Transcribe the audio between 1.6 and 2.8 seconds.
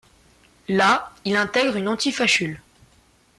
une Antifa-Schule.